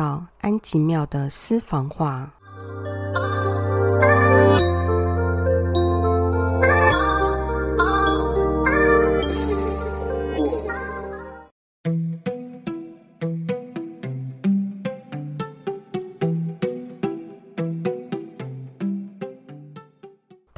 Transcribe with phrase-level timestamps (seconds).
[0.00, 2.32] 到安吉庙的私房话。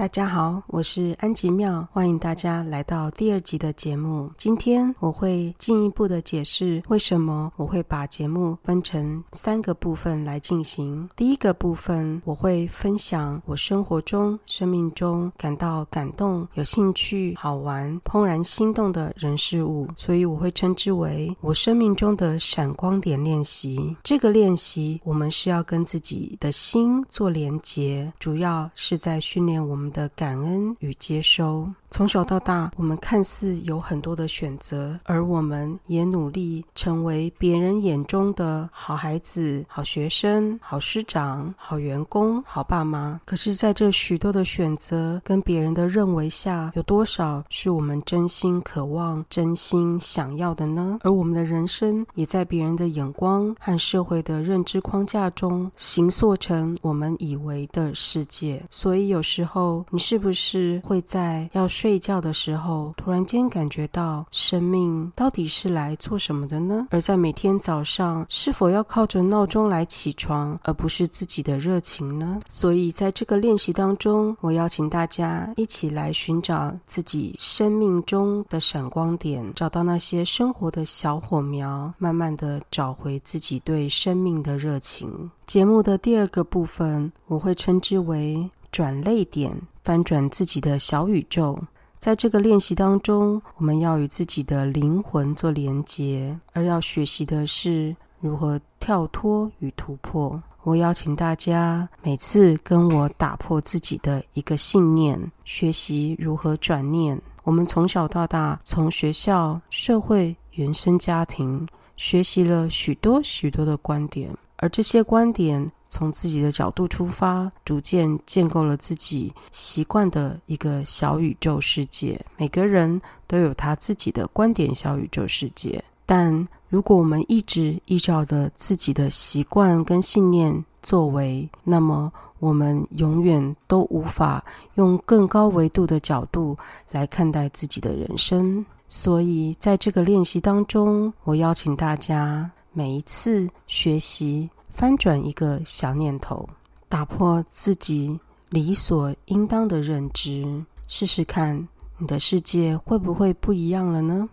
[0.02, 4.28] 大家好，我是安吉妙，欢迎大家来到第二集的节目。
[4.36, 11.08] 今天我会进一步的解释为什么我会把节目分成三个部分来进行。
[11.14, 23.96] 第一个部分，我会分享我生活中、生命中感到感动、有兴趣、好玩、怦然心动的人事物，所以我会称之为我生命中的闪光点练习。
[24.02, 29.91] 这个练习，我们是要跟自己的心做连结，主要是在训练我们。
[29.92, 31.68] 的感恩与接收。
[31.90, 43.20] 从小到大，我们看似有很多的选择，而我们也努力成为别人眼中的好孩子、好学生、好师长、好员工、好爸妈。
[43.26, 50.98] 可是，在这许多的选择跟别人的认为下，有多少是我们真心渴望、真心想要的呢？
[51.02, 58.64] 而我们的人生也在别人的眼光和社会的认知框架中形塑成我们以为的世界。
[58.70, 61.68] 所以，有时候你是不是会在要？
[61.72, 66.86] 睡觉的时候，突然间感觉到生命到底是来做什么的呢？
[66.90, 72.40] 而在每天早上，是否要靠着闹钟来起床，而不是自己的热情呢？
[72.50, 85.30] 所以，在这个练习当中，我邀请大家一起来寻找自己生命中的闪光点，找到那些生活的小火苗，慢慢的找回自己对生命的热情。
[85.46, 91.58] 节目的第二个部分，我会称之为转泪点，翻转自己的小宇宙。
[91.98, 100.42] 在这个练习当中，我们要与自己的灵魂做连结，而要学习的是如何跳脱与突破。
[100.64, 107.20] 我邀请大家每次跟我打破自己的一个信念，学习如何转念。
[107.44, 111.66] 我们从小到大，从学校、社会、原生家庭，
[111.96, 115.70] 学习了许多许多的观点，而这些观点。
[115.94, 122.18] 从自己的角度出发，逐渐建构了自己习惯的一个小宇宙世界。
[122.38, 134.42] 每个人都有他自己的观点小宇宙世界，但如果我们一直依照着自己的习惯跟信念作为，那么我们永远都无法
[134.76, 136.56] 用更高维度的角度
[136.90, 138.64] 来看待自己的人生。
[138.88, 144.50] 所以，在这个练习当中，我邀请大家每一次学习。
[144.74, 146.48] 翻转一个小念头，
[146.88, 148.18] 打破自己
[148.48, 151.68] 理所应当的认知，试试看
[151.98, 154.26] 你的世界会不会不一样了呢？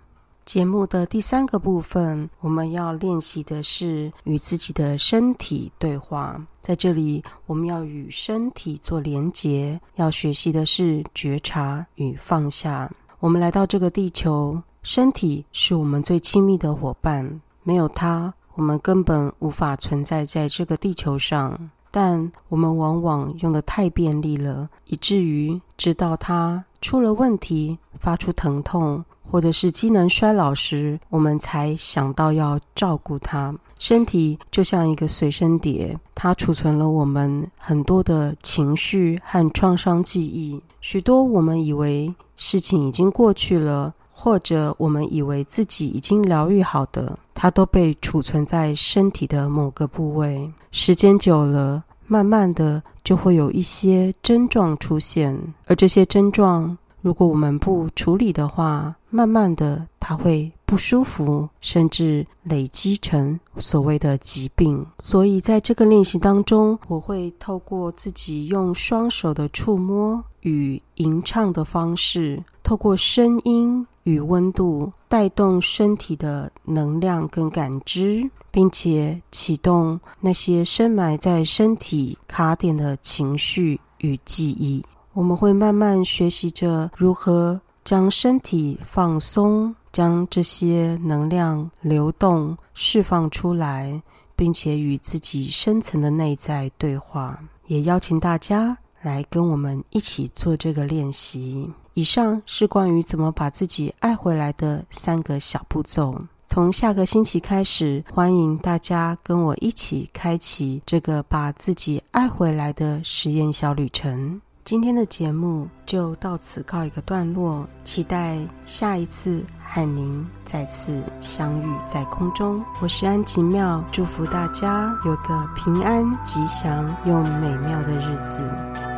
[0.45, 6.41] 节目的第三个部分，我们要练习的是与自己的身体对话。
[6.61, 12.89] 在这里，我们要与身体做连结，要学习的是觉察与放下。
[13.19, 18.33] 我们来到这个地球，身体是我们最亲密的伙伴，没有它。
[18.55, 33.55] 我们根本无法存在在这个地球上，但我们往往用的太便利了，以至于直到它出了问题、发出疼痛，或者是机能衰老时，我们才想到要照顾它。
[33.77, 43.93] 身体就像一个随身碟，它储存了我们很多的情绪和创伤记忆，许多我们以为事情已经过去了。
[44.21, 50.51] 或者我们以为自己已经疗愈好的，它都被储存在身体的某个部位。
[50.71, 55.33] 时间久了，慢慢的就会有一些症状出现，
[55.67, 64.85] 而这些症状，如果我们不处理的话，慢慢的它会不舒服，甚至累积成所谓的疾病。
[64.99, 73.87] 所以在这个练习当中，我会透过自己用双手的触摸与吟唱的方式，透过声音。
[74.03, 84.83] 与温度带动身体的能量跟感知，并且启动那些深埋在身体卡点的情绪与记忆。
[85.13, 94.01] 我们会慢慢学习着如何将身体放松，将这些能量流动释放出来，
[94.35, 97.39] 并且与自己深层的内在对话。
[97.67, 101.69] 也邀请大家来跟我们一起做这个练习。
[101.99, 106.17] 以上是关于怎么把自己爱回来的三个小步骤。
[106.47, 114.39] 从下个星期开始欢迎大家跟我一起开启这个把自己爱回来的实验小旅程。
[114.63, 122.63] 今天的节目就到此告一个段落期待下一次和您再次相遇在空中。
[122.81, 128.88] 我是安吉妙祝福大家有个平安吉祥又美妙的日子。